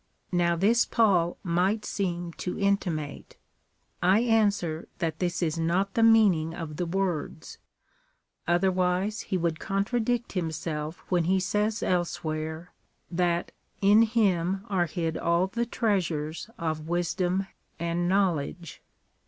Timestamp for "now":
0.31-0.55